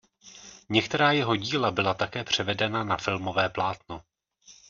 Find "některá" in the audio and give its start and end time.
0.69-1.11